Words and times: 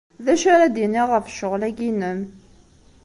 D 0.25 0.27
acu 0.33 0.47
ara 0.53 0.67
d-iniɣ 0.73 1.07
ɣef 1.09 1.25
ccɣel-agi-inem? 1.33 2.19